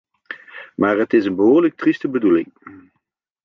[0.75, 2.51] Maar het is een behoorlijk trieste bedoeling.